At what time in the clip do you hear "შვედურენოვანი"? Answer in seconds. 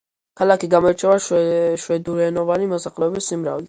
1.85-2.75